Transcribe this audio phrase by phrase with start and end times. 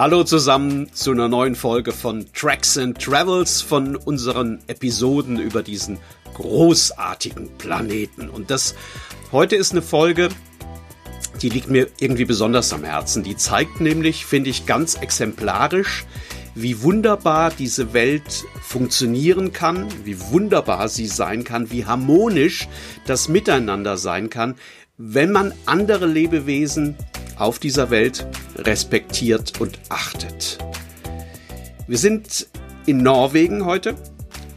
[0.00, 5.98] Hallo zusammen zu einer neuen Folge von Tracks and Travels von unseren Episoden über diesen
[6.32, 8.30] großartigen Planeten.
[8.30, 8.74] Und das
[9.30, 10.30] heute ist eine Folge,
[11.42, 13.24] die liegt mir irgendwie besonders am Herzen.
[13.24, 16.06] Die zeigt nämlich, finde ich, ganz exemplarisch,
[16.54, 22.68] wie wunderbar diese Welt funktionieren kann, wie wunderbar sie sein kann, wie harmonisch
[23.04, 24.54] das Miteinander sein kann,
[25.02, 26.94] wenn man andere Lebewesen
[27.36, 30.58] auf dieser Welt respektiert und achtet.
[31.88, 32.48] Wir sind
[32.84, 33.94] in Norwegen heute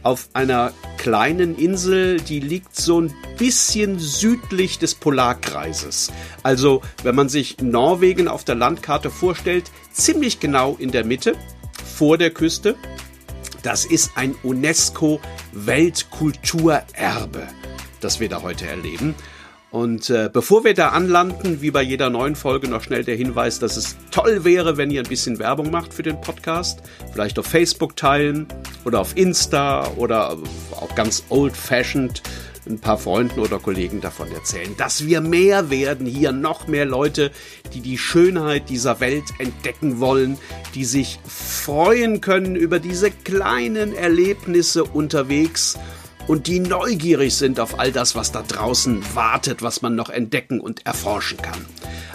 [0.02, 6.12] auf einer kleinen Insel, die liegt so ein bisschen südlich des Polarkreises.
[6.42, 11.32] Also, wenn man sich Norwegen auf der Landkarte vorstellt, ziemlich genau in der Mitte,
[11.96, 12.74] vor der Küste.
[13.62, 17.48] Das ist ein UNESCO Weltkulturerbe,
[18.00, 19.14] das wir da heute erleben.
[19.74, 23.58] Und äh, bevor wir da anlanden, wie bei jeder neuen Folge, noch schnell der Hinweis,
[23.58, 26.78] dass es toll wäre, wenn ihr ein bisschen Werbung macht für den Podcast.
[27.12, 28.46] Vielleicht auf Facebook teilen
[28.84, 30.38] oder auf Insta oder
[30.80, 32.22] auch ganz old-fashioned
[32.68, 37.32] ein paar Freunden oder Kollegen davon erzählen, dass wir mehr werden, hier noch mehr Leute,
[37.74, 40.38] die die Schönheit dieser Welt entdecken wollen,
[40.76, 45.76] die sich freuen können über diese kleinen Erlebnisse unterwegs
[46.26, 50.60] und die neugierig sind auf all das, was da draußen wartet, was man noch entdecken
[50.60, 51.64] und erforschen kann.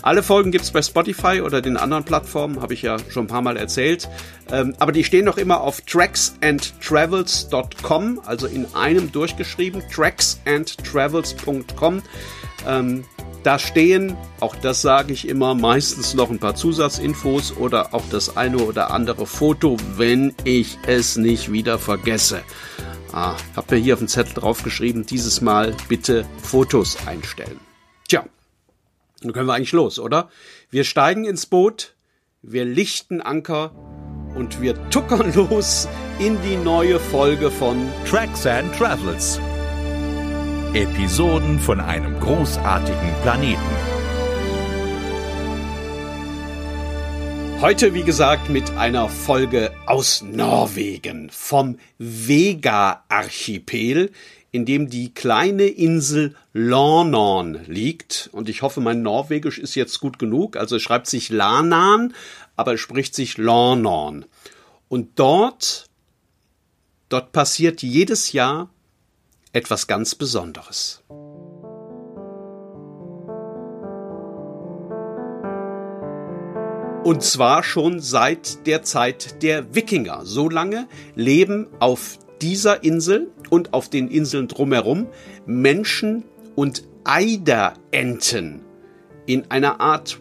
[0.02, 3.42] Alle Folgen gibt's bei Spotify oder den anderen Plattformen, habe ich ja schon ein paar
[3.42, 4.08] Mal erzählt.
[4.52, 12.02] Ähm, aber die stehen noch immer auf tracksandtravels.com, also in einem durchgeschrieben, tracksandtravels.com.
[12.68, 13.04] Ähm,
[13.44, 18.36] da stehen, auch das sage ich immer, meistens noch ein paar Zusatzinfos oder auch das
[18.36, 22.42] eine oder andere Foto, wenn ich es nicht wieder vergesse.
[23.12, 27.60] Ah, hab mir hier auf den Zettel draufgeschrieben, dieses Mal bitte Fotos einstellen.
[28.08, 28.26] Tja,
[29.22, 30.30] dann können wir eigentlich los, oder?
[30.70, 31.96] Wir steigen ins Boot,
[32.42, 33.72] wir lichten Anker
[34.36, 35.88] und wir tuckern los
[36.20, 39.40] in die neue Folge von Tracks and Travels.
[40.74, 43.89] Episoden von einem großartigen Planeten.
[47.62, 54.14] Heute, wie gesagt, mit einer Folge aus Norwegen vom Vega-Archipel,
[54.52, 58.30] in dem die kleine Insel Lanon liegt.
[58.32, 60.56] Und ich hoffe, mein Norwegisch ist jetzt gut genug.
[60.56, 62.14] Also es schreibt sich Lanan,
[62.56, 64.24] aber es spricht sich Lanon.
[64.88, 65.88] Und dort,
[67.10, 68.70] dort passiert jedes Jahr
[69.52, 71.04] etwas ganz Besonderes.
[77.04, 80.26] Und zwar schon seit der Zeit der Wikinger.
[80.26, 85.08] So lange leben auf dieser Insel und auf den Inseln drumherum
[85.46, 88.62] Menschen und Eiderenten
[89.26, 90.20] in einer Art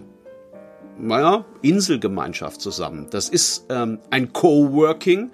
[0.99, 3.09] naja, Inselgemeinschaft zusammen.
[3.11, 5.31] Das ist ähm, ein Coworking,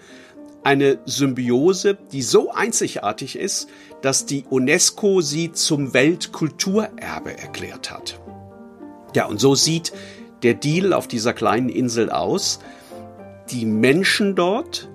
[0.62, 3.68] eine Symbiose, die so einzigartig ist,
[4.02, 8.20] dass die UNESCO sie zum Weltkulturerbe erklärt hat.
[9.14, 9.92] Ja, und so sieht
[10.44, 12.60] der Deal auf dieser kleinen Insel aus.
[13.50, 14.88] Die Menschen dort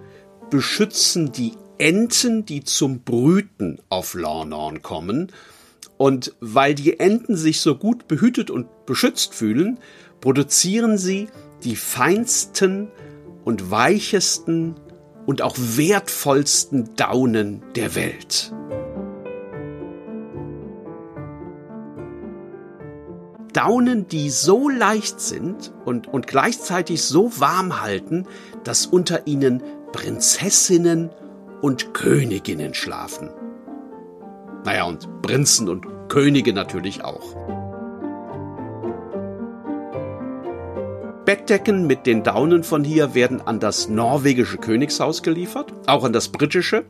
[0.50, 5.32] beschützen die Enten, die zum Brüten auf Lornorn kommen.
[5.98, 9.80] Und weil die Enten sich so gut behütet und beschützt fühlen,
[10.22, 11.28] produzieren sie
[11.64, 12.90] die feinsten
[13.44, 14.76] und weichesten
[15.26, 18.54] und auch wertvollsten Daunen der Welt.
[23.54, 28.26] Daunen, die so leicht sind und, und gleichzeitig so warm halten,
[28.64, 31.10] dass unter ihnen Prinzessinnen
[31.62, 33.30] und Königinnen schlafen.
[34.66, 37.36] Naja, und Prinzen und Könige natürlich auch.
[41.30, 46.30] Bettdecken mit den Daunen von hier werden an das norwegische Königshaus geliefert, auch an das
[46.30, 46.86] britische.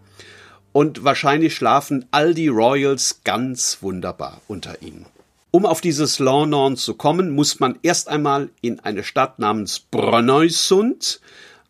[0.71, 5.05] Und wahrscheinlich schlafen all die Royals ganz wunderbar unter ihnen.
[5.51, 11.21] Um auf dieses Lornon zu kommen, muss man erst einmal in eine Stadt namens Brønnøysund.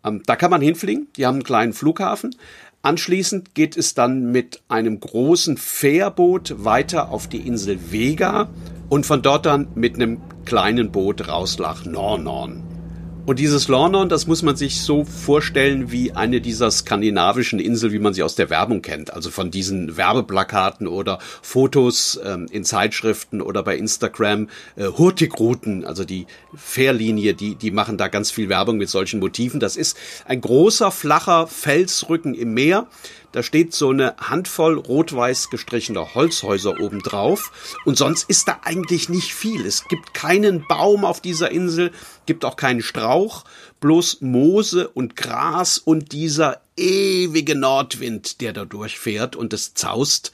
[0.04, 1.08] Ähm, da kann man hinfliegen.
[1.16, 2.36] Die haben einen kleinen Flughafen.
[2.82, 8.50] Anschließend geht es dann mit einem großen Fährboot weiter auf die Insel Vega
[8.90, 12.79] und von dort dann mit einem kleinen Boot raus nach Nornorn.
[13.30, 18.00] Und dieses Lornon, das muss man sich so vorstellen wie eine dieser skandinavischen Inseln, wie
[18.00, 19.14] man sie aus der Werbung kennt.
[19.14, 24.50] Also von diesen Werbeplakaten oder Fotos ähm, in Zeitschriften oder bei Instagram.
[24.76, 29.60] Äh, Hurtigruten, also die Fährlinie, die, die machen da ganz viel Werbung mit solchen Motiven.
[29.60, 29.96] Das ist
[30.26, 32.88] ein großer, flacher Felsrücken im Meer.
[33.32, 37.76] Da steht so eine Handvoll rot-weiß gestrichener Holzhäuser obendrauf.
[37.86, 39.66] Und sonst ist da eigentlich nicht viel.
[39.66, 41.92] Es gibt keinen Baum auf dieser Insel,
[42.26, 43.46] gibt auch keinen Strauch,
[43.80, 50.32] bloß Moose und Gras und dieser ewige Nordwind, der da durchfährt und es zaust.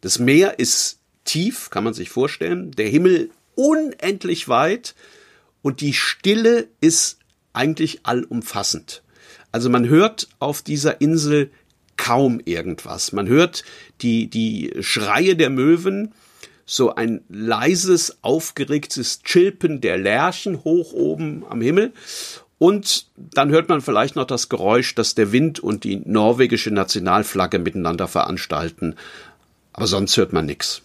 [0.00, 2.70] Das Meer ist tief, kann man sich vorstellen.
[2.72, 4.94] Der Himmel unendlich weit
[5.62, 7.18] und die Stille ist
[7.52, 9.02] eigentlich allumfassend.
[9.52, 11.50] Also man hört auf dieser Insel
[12.00, 13.12] kaum irgendwas.
[13.12, 13.62] Man hört
[14.00, 16.12] die, die Schreie der Möwen,
[16.64, 21.92] so ein leises, aufgeregtes Chilpen der Lerchen hoch oben am Himmel.
[22.58, 27.58] Und dann hört man vielleicht noch das Geräusch, das der Wind und die norwegische Nationalflagge
[27.58, 28.94] miteinander veranstalten.
[29.72, 30.82] Aber sonst hört man nichts.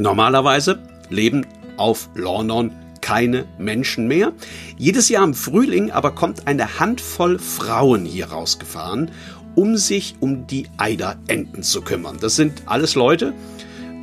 [0.00, 0.78] Normalerweise
[1.10, 1.46] leben
[1.76, 2.70] auf Lornon
[3.04, 4.32] keine Menschen mehr.
[4.78, 9.10] Jedes Jahr im Frühling aber kommt eine Handvoll Frauen hier rausgefahren,
[9.54, 12.16] um sich um die Eiderenten zu kümmern.
[12.18, 13.34] Das sind alles Leute,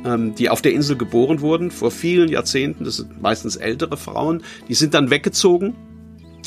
[0.04, 2.84] ähm, die auf der Insel geboren wurden vor vielen Jahrzehnten.
[2.84, 4.44] Das sind meistens ältere Frauen.
[4.68, 5.74] Die sind dann weggezogen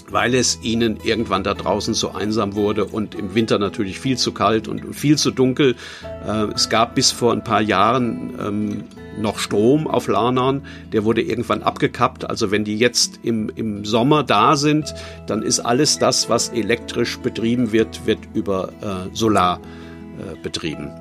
[0.07, 4.33] weil es ihnen irgendwann da draußen so einsam wurde und im Winter natürlich viel zu
[4.33, 5.75] kalt und viel zu dunkel.
[6.23, 8.83] Äh, es gab bis vor ein paar Jahren ähm,
[9.17, 12.29] noch Strom auf Larnan, der wurde irgendwann abgekappt.
[12.29, 14.93] Also wenn die jetzt im, im Sommer da sind,
[15.27, 19.59] dann ist alles das, was elektrisch betrieben wird, wird über äh, Solar
[20.19, 20.91] äh, betrieben.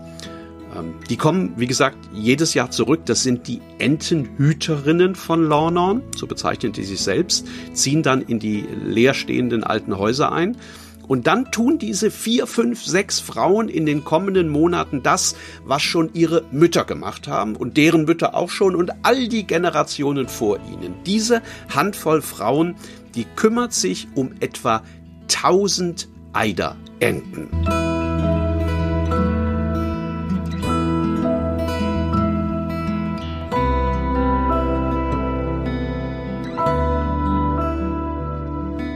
[0.77, 3.03] Ähm, die kommen, wie gesagt, jedes Jahr zurück.
[3.07, 8.65] Das sind die Entenhüterinnen von Lornon, so bezeichnen die sich selbst, ziehen dann in die
[8.85, 10.57] leerstehenden alten Häuser ein.
[11.07, 16.11] Und dann tun diese vier, fünf, sechs Frauen in den kommenden Monaten das, was schon
[16.15, 20.95] ihre Mütter gemacht haben und deren Mütter auch schon und all die Generationen vor ihnen.
[21.07, 21.43] Diese
[21.75, 22.77] Handvoll Frauen,
[23.15, 24.83] die kümmert sich um etwa
[25.29, 27.84] 1000 Eiderenten.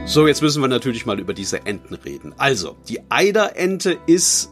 [0.09, 2.33] So, jetzt müssen wir natürlich mal über diese Enten reden.
[2.35, 4.51] Also, die Eiderente ist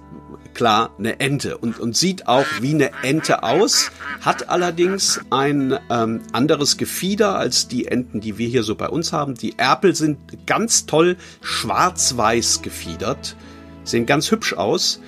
[0.53, 3.89] klar eine Ente und, und sieht auch wie eine Ente aus,
[4.21, 9.13] hat allerdings ein ähm, anderes Gefieder als die Enten, die wir hier so bei uns
[9.13, 9.33] haben.
[9.33, 13.35] Die Erpel sind ganz toll schwarz-weiß gefiedert,
[13.83, 15.01] sehen ganz hübsch aus.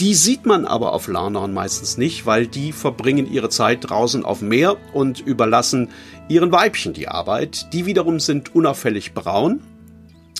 [0.00, 4.40] Die sieht man aber auf Larnaun meistens nicht, weil die verbringen ihre Zeit draußen auf
[4.40, 5.90] dem Meer und überlassen
[6.28, 7.72] ihren Weibchen die Arbeit.
[7.72, 9.62] Die wiederum sind unauffällig braun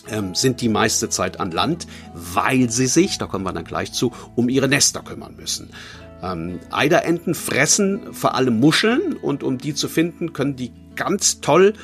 [0.09, 3.93] ähm, sind die meiste Zeit an Land, weil sie sich, da kommen wir dann gleich
[3.93, 5.71] zu, um ihre Nester kümmern müssen.
[6.23, 11.75] Ähm, Eiderenten fressen vor allem Muscheln und um die zu finden, können die ganz toll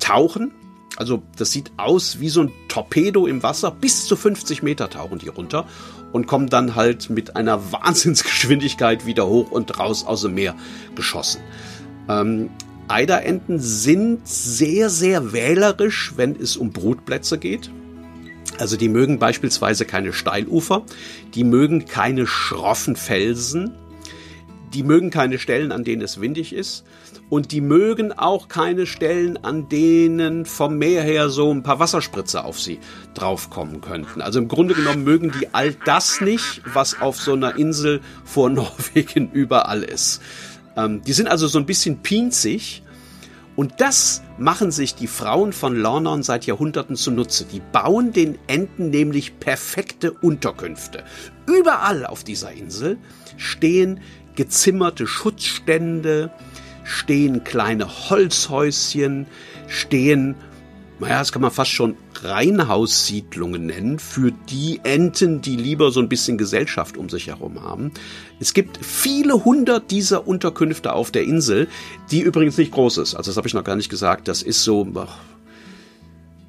[0.00, 0.52] tauchen.
[0.96, 3.70] Also das sieht aus wie so ein Torpedo im Wasser.
[3.70, 5.66] Bis zu 50 Meter tauchen die runter
[6.12, 10.54] und kommen dann halt mit einer Wahnsinnsgeschwindigkeit wieder hoch und raus aus dem Meer
[10.94, 11.42] geschossen.
[12.08, 12.50] Ähm,
[12.88, 17.70] Eiderenten sind sehr, sehr wählerisch, wenn es um Brutplätze geht.
[18.58, 20.84] Also die mögen beispielsweise keine Steilufer,
[21.34, 23.74] die mögen keine schroffen Felsen,
[24.74, 26.84] die mögen keine Stellen, an denen es windig ist
[27.28, 32.44] und die mögen auch keine Stellen, an denen vom Meer her so ein paar Wasserspritze
[32.44, 32.78] auf sie
[33.14, 34.20] draufkommen könnten.
[34.20, 38.50] Also im Grunde genommen mögen die all das nicht, was auf so einer Insel vor
[38.50, 40.20] Norwegen überall ist.
[40.76, 42.82] Ähm, die sind also so ein bisschen pinzig.
[43.54, 47.44] Und das machen sich die Frauen von Lornon seit Jahrhunderten zunutze.
[47.44, 51.04] Die bauen den Enten nämlich perfekte Unterkünfte.
[51.46, 52.96] Überall auf dieser Insel
[53.36, 54.00] stehen
[54.36, 56.30] gezimmerte Schutzstände,
[56.84, 59.26] stehen kleine Holzhäuschen,
[59.68, 60.34] stehen
[61.02, 66.08] naja, das kann man fast schon Reihenhaussiedlungen nennen, für die Enten, die lieber so ein
[66.08, 67.92] bisschen Gesellschaft um sich herum haben.
[68.40, 71.68] Es gibt viele hundert dieser Unterkünfte auf der Insel,
[72.10, 73.14] die übrigens nicht groß ist.
[73.14, 74.28] Also das habe ich noch gar nicht gesagt.
[74.28, 74.86] Das ist so.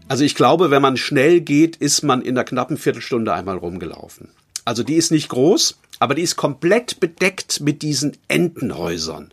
[0.08, 4.30] Also ich glaube, wenn man schnell geht, ist man in einer knappen Viertelstunde einmal rumgelaufen.
[4.66, 9.32] Also die ist nicht groß, aber die ist komplett bedeckt mit diesen Entenhäusern.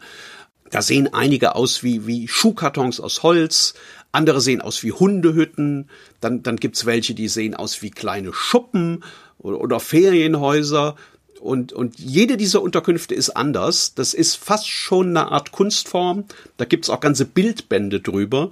[0.70, 3.74] Da sehen einige aus wie, wie Schuhkartons aus Holz,
[4.12, 5.88] andere sehen aus wie Hundehütten,
[6.20, 9.04] dann, dann gibt's welche, die sehen aus wie kleine Schuppen
[9.38, 10.96] oder, oder Ferienhäuser.
[11.40, 13.94] Und, und jede dieser Unterkünfte ist anders.
[13.94, 16.24] Das ist fast schon eine Art Kunstform.
[16.56, 18.50] Da gibt's auch ganze Bildbände drüber.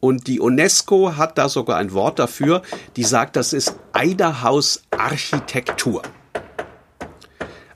[0.00, 2.62] Und die UNESCO hat da sogar ein Wort dafür,
[2.96, 6.02] die sagt, das ist Eiderhaus Architektur.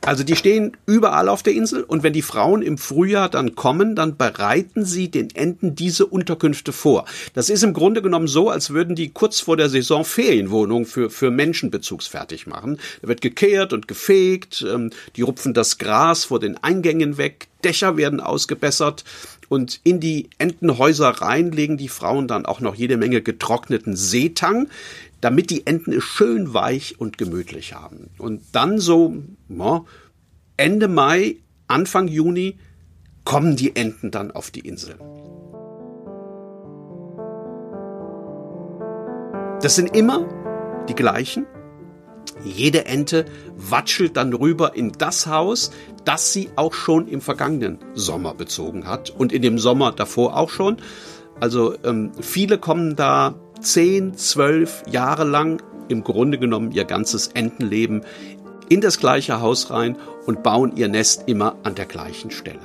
[0.08, 3.94] Also die stehen überall auf der Insel und wenn die Frauen im Frühjahr dann kommen,
[3.94, 7.04] dann bereiten sie den Enten diese Unterkünfte vor.
[7.34, 11.10] Das ist im Grunde genommen so, als würden die kurz vor der Saison Ferienwohnungen für,
[11.10, 12.78] für Menschenbezugs fertig machen.
[13.02, 17.98] Da wird gekehrt und gefegt, ähm, die rupfen das Gras vor den Eingängen weg, Dächer
[17.98, 19.04] werden ausgebessert
[19.48, 24.68] und in die Entenhäuser rein legen die Frauen dann auch noch jede Menge getrockneten Seetang
[25.20, 28.10] damit die Enten es schön weich und gemütlich haben.
[28.18, 29.14] Und dann so
[29.48, 29.84] ja,
[30.56, 32.58] Ende Mai, Anfang Juni
[33.24, 34.96] kommen die Enten dann auf die Insel.
[39.60, 40.26] Das sind immer
[40.88, 41.46] die gleichen.
[42.44, 43.24] Jede Ente
[43.56, 45.72] watschelt dann rüber in das Haus,
[46.04, 50.50] das sie auch schon im vergangenen Sommer bezogen hat und in dem Sommer davor auch
[50.50, 50.76] schon.
[51.40, 58.02] Also ähm, viele kommen da zehn, zwölf Jahre lang im Grunde genommen ihr ganzes Entenleben
[58.68, 59.96] in das gleiche Haus rein
[60.26, 62.60] und bauen ihr Nest immer an der gleichen Stelle.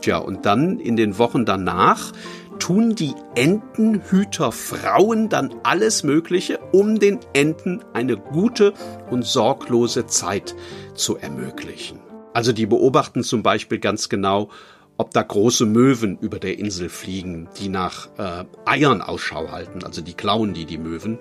[0.00, 2.12] Tja, und dann in den Wochen danach
[2.58, 8.72] tun die Entenhüterfrauen dann alles Mögliche, um den Enten eine gute
[9.10, 10.54] und sorglose Zeit
[10.94, 11.98] zu ermöglichen.
[12.32, 14.48] Also die beobachten zum Beispiel ganz genau,
[14.96, 20.00] ob da große Möwen über der Insel fliegen, die nach äh, Eiern Ausschau halten, also
[20.00, 21.18] die klauen die die Möwen.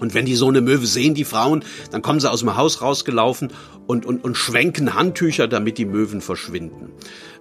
[0.00, 2.82] Und wenn die so eine Möwe sehen, die Frauen, dann kommen sie aus dem Haus
[2.82, 3.52] rausgelaufen
[3.86, 6.90] und, und, und schwenken Handtücher, damit die Möwen verschwinden.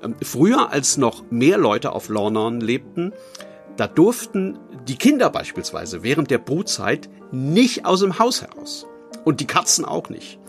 [0.03, 3.12] Ähm, früher, als noch mehr Leute auf Lornan lebten,
[3.77, 4.57] da durften
[4.88, 8.85] die Kinder beispielsweise während der Brutzeit nicht aus dem Haus heraus.
[9.25, 10.39] Und die Katzen auch nicht.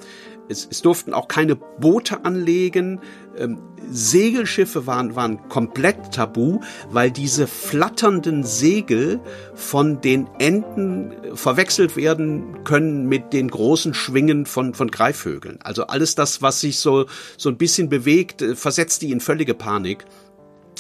[0.49, 3.01] Es, es durften auch keine Boote anlegen.
[3.37, 6.61] Ähm, Segelschiffe waren, waren komplett tabu,
[6.91, 9.21] weil diese flatternden Segel
[9.55, 15.59] von den Enten verwechselt werden können mit den großen Schwingen von, von Greifvögeln.
[15.63, 19.55] Also alles das, was sich so, so ein bisschen bewegt, äh, versetzt die in völlige
[19.55, 20.05] Panik.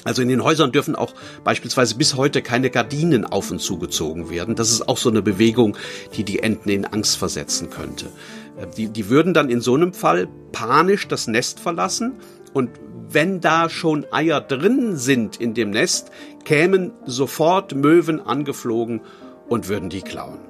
[0.04, 4.54] Also in den Häusern dürfen auch beispielsweise bis heute keine Gardinen auf und zugezogen werden.
[4.54, 5.76] Das ist auch so eine Bewegung,
[6.14, 8.06] die die Enten in Angst versetzen könnte.
[8.57, 12.15] Äh, die, die würden dann in so einem Fall panisch das Nest verlassen
[12.53, 12.71] und
[13.09, 16.11] wenn da schon Eier drin sind in dem Nest,
[16.45, 19.01] kämen sofort Möwen angeflogen
[19.49, 20.41] und würden die klauen.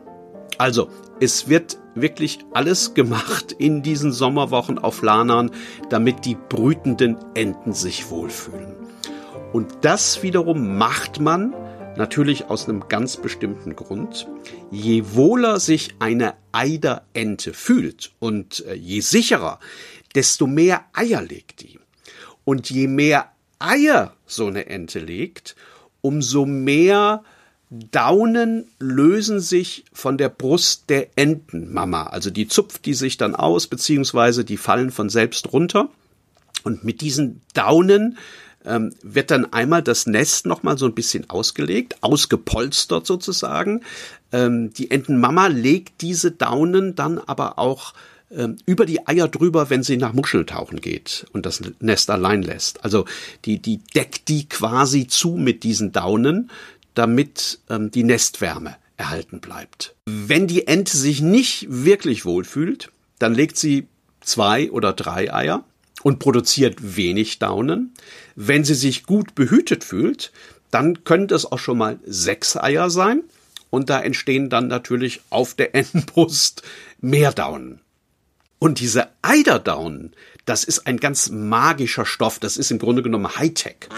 [0.58, 0.88] Also,
[1.20, 5.50] es wird wirklich alles gemacht in diesen Sommerwochen auf Lanern,
[5.90, 8.74] damit die brütenden Enten sich wohlfühlen.
[9.52, 11.54] Und das wiederum macht man
[11.96, 14.28] natürlich aus einem ganz bestimmten Grund.
[14.70, 19.60] Je wohler sich eine Eiderente fühlt und äh, je sicherer,
[20.14, 21.78] desto mehr Eier legt die.
[22.44, 25.56] Und je mehr Eier so eine Ente legt,
[26.00, 27.24] umso mehr
[27.70, 32.04] Daunen lösen sich von der Brust der Entenmama.
[32.04, 35.90] Also die zupft die sich dann aus, beziehungsweise die fallen von selbst runter.
[36.62, 38.18] Und mit diesen Daunen
[38.66, 43.82] ähm, wird dann einmal das Nest nochmal so ein bisschen ausgelegt, ausgepolstert sozusagen.
[44.32, 47.94] Ähm, die Entenmama legt diese Daunen dann aber auch
[48.30, 52.42] ähm, über die Eier drüber, wenn sie nach Muscheln tauchen geht und das Nest allein
[52.42, 52.84] lässt.
[52.84, 53.04] Also
[53.44, 56.50] die, die deckt die quasi zu mit diesen Daunen,
[56.94, 59.94] damit ähm, die Nestwärme erhalten bleibt.
[60.06, 63.86] Wenn die Ente sich nicht wirklich wohlfühlt, dann legt sie
[64.20, 65.64] zwei oder drei Eier
[66.06, 67.92] und produziert wenig Daunen.
[68.36, 70.30] Wenn sie sich gut behütet fühlt,
[70.70, 73.24] dann könnte es auch schon mal sechs Eier sein.
[73.70, 76.62] Und da entstehen dann natürlich auf der Entenbrust
[77.00, 77.80] mehr Daunen.
[78.60, 82.38] Und diese Eiderdaunen, das ist ein ganz magischer Stoff.
[82.38, 83.88] Das ist im Grunde genommen Hightech.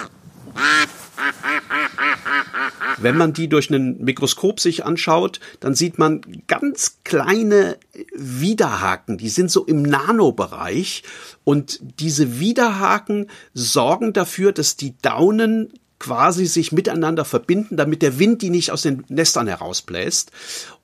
[3.00, 7.78] Wenn man die durch ein Mikroskop sich anschaut, dann sieht man ganz kleine
[8.14, 11.04] Widerhaken, die sind so im Nanobereich.
[11.44, 18.42] Und diese Widerhaken sorgen dafür, dass die Daunen quasi sich miteinander verbinden, damit der Wind
[18.42, 20.30] die nicht aus den Nestern herausbläst.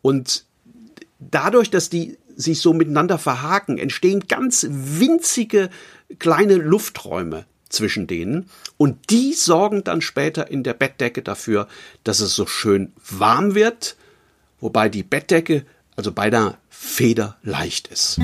[0.02, 0.44] Und
[1.18, 5.70] dadurch, dass die sich so miteinander verhaken, entstehen ganz winzige
[6.18, 7.44] kleine Lufträume
[7.74, 11.68] zwischen denen und die sorgen dann später in der Bettdecke dafür,
[12.04, 13.96] dass es so schön warm wird,
[14.60, 15.64] wobei die Bettdecke
[15.96, 18.18] also beinahe federleicht ist.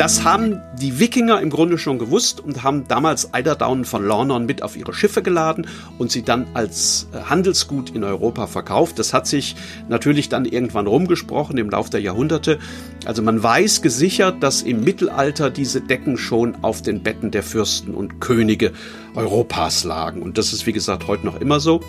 [0.00, 4.62] Das haben die Wikinger im Grunde schon gewusst und haben damals Eiderdaunen von Lornon mit
[4.62, 5.66] auf ihre Schiffe geladen
[5.98, 8.98] und sie dann als äh, Handelsgut in Europa verkauft.
[8.98, 9.56] Das hat sich
[9.90, 12.58] natürlich dann irgendwann rumgesprochen im Laufe der Jahrhunderte.
[13.04, 17.92] Also man weiß gesichert, dass im Mittelalter diese Decken schon auf den Betten der Fürsten
[17.92, 18.72] und Könige
[19.14, 20.22] Europas lagen.
[20.22, 21.82] Und das ist wie gesagt heute noch immer so.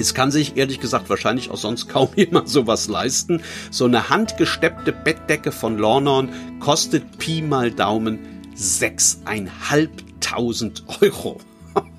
[0.00, 3.42] Es kann sich ehrlich gesagt wahrscheinlich auch sonst kaum jemand sowas leisten.
[3.70, 8.18] So eine handgesteppte Bettdecke von Lornon kostet Pi mal Daumen
[8.56, 11.40] 6.500 Euro.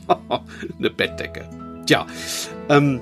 [0.80, 1.48] eine Bettdecke.
[1.86, 2.08] Tja,
[2.70, 3.00] ähm,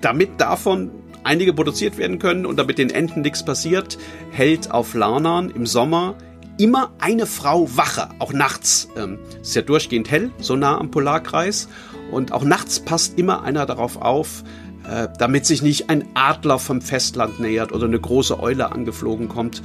[0.00, 0.90] damit davon
[1.22, 3.98] einige produziert werden können und damit den Enten nichts passiert,
[4.30, 6.14] hält auf Larnan im Sommer
[6.58, 8.88] immer eine Frau Wache, auch nachts.
[8.96, 11.68] Ähm, ist ja durchgehend hell, so nah am Polarkreis.
[12.10, 14.44] Und auch nachts passt immer einer darauf auf,
[14.88, 19.62] äh, damit sich nicht ein Adler vom Festland nähert oder eine große Eule angeflogen kommt.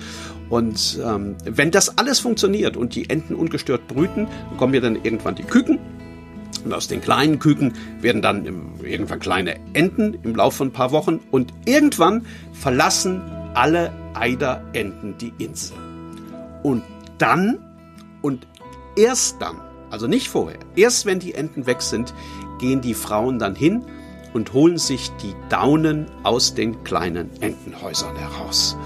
[0.49, 5.35] Und ähm, wenn das alles funktioniert und die Enten ungestört brüten, kommen wir dann irgendwann
[5.35, 5.79] die Küken.
[6.65, 8.45] Und aus den kleinen Küken werden dann
[8.83, 11.19] irgendwann kleine Enten im Laufe von ein paar Wochen.
[11.31, 13.21] Und irgendwann verlassen
[13.53, 15.77] alle Eiderenten die Insel.
[16.63, 16.83] Und
[17.17, 17.59] dann
[18.21, 18.47] und
[18.95, 19.57] erst dann,
[19.91, 22.13] also nicht vorher, erst wenn die Enten weg sind,
[22.59, 23.83] gehen die Frauen dann hin
[24.33, 28.77] und holen sich die Daunen aus den kleinen Entenhäusern heraus.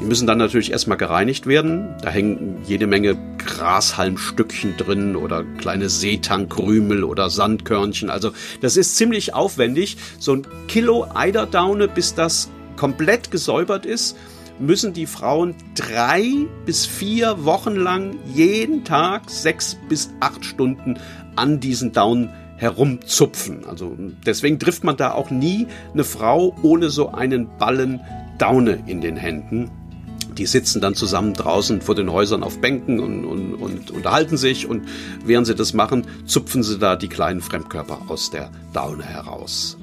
[0.00, 1.96] Die müssen dann natürlich erstmal gereinigt werden.
[2.02, 8.08] Da hängen jede Menge Grashalmstückchen drin oder kleine Seetankrümel oder Sandkörnchen.
[8.08, 8.30] Also
[8.60, 9.96] das ist ziemlich aufwendig.
[10.20, 14.16] So ein Kilo Eiderdaune, bis das komplett gesäubert ist,
[14.60, 20.98] müssen die Frauen drei bis vier Wochen lang jeden Tag sechs bis acht Stunden
[21.36, 23.64] an diesen Daunen herumzupfen.
[23.66, 23.96] Also
[24.26, 28.00] deswegen trifft man da auch nie eine Frau ohne so einen Ballen
[28.38, 29.70] Daune in den Händen.
[30.36, 34.68] Die sitzen dann zusammen draußen vor den Häusern auf Bänken und, und, und unterhalten sich
[34.68, 34.88] und
[35.24, 39.78] während sie das machen, zupfen sie da die kleinen Fremdkörper aus der Daune heraus.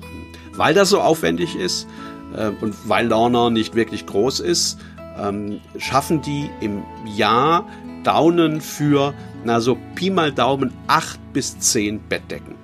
[0.54, 1.88] Weil das so aufwendig ist,
[2.36, 4.80] äh, und weil Lorna nicht wirklich groß ist,
[5.18, 6.84] ähm, schaffen die im
[7.16, 7.66] Jahr
[8.04, 9.14] Daunen für,
[9.44, 12.56] na so Pi mal Daumen, acht bis zehn Bettdecken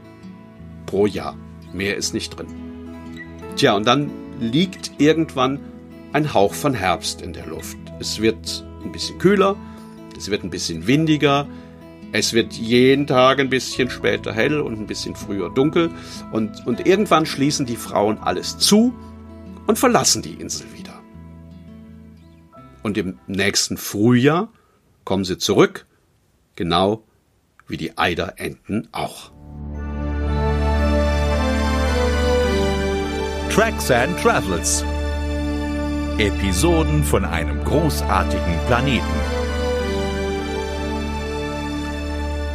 [0.85, 1.35] pro Jahr.
[1.73, 2.47] Mehr ist nicht drin.
[3.55, 5.59] Tja, und dann liegt irgendwann
[6.13, 7.77] ein Hauch von Herbst in der Luft.
[7.99, 9.55] Es wird ein bisschen kühler,
[10.17, 11.47] es wird ein bisschen windiger,
[12.11, 15.89] es wird jeden Tag ein bisschen später hell und ein bisschen früher dunkel
[16.31, 18.93] und, und irgendwann schließen die Frauen alles zu
[19.67, 21.01] und verlassen die Insel wieder.
[22.83, 24.51] Und im nächsten Frühjahr
[25.03, 25.85] kommen sie zurück,
[26.55, 27.03] genau
[27.67, 29.31] wie die Eiderenten auch.
[33.49, 34.83] Tracks and Travels.
[36.17, 39.40] Episoden von einem großartigen Planeten.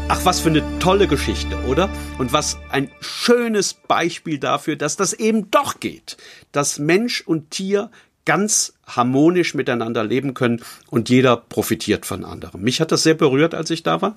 [0.08, 1.90] Ach, was für eine tolle Geschichte, oder?
[2.18, 6.16] Und was ein schönes Beispiel dafür, dass das eben doch geht,
[6.52, 7.90] dass Mensch und Tier
[8.24, 12.62] ganz harmonisch miteinander leben können und jeder profitiert von anderem.
[12.62, 14.14] Mich hat das sehr berührt, als ich da war.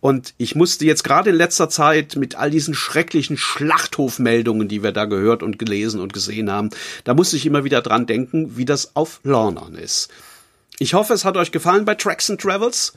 [0.00, 4.92] Und ich musste jetzt gerade in letzter Zeit mit all diesen schrecklichen Schlachthofmeldungen, die wir
[4.92, 6.70] da gehört und gelesen und gesehen haben,
[7.04, 10.10] da musste ich immer wieder dran denken, wie das auf Lornern ist.
[10.78, 12.94] Ich hoffe, es hat euch gefallen bei Tracks and Travels.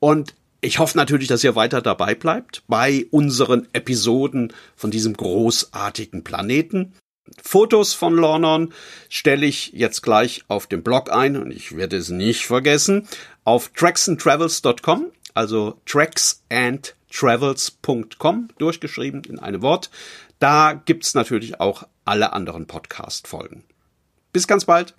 [0.00, 6.24] Und ich hoffe natürlich, dass ihr weiter dabei bleibt bei unseren Episoden von diesem großartigen
[6.24, 6.94] Planeten.
[7.42, 8.72] Fotos von Lornon
[9.08, 13.06] stelle ich jetzt gleich auf dem Blog ein und ich werde es nicht vergessen
[13.44, 19.90] auf tracksandtravels.com, also tracksandtravels.com durchgeschrieben in einem Wort.
[20.38, 23.62] Da gibt's natürlich auch alle anderen Podcast Folgen.
[24.32, 24.94] Bis ganz bald.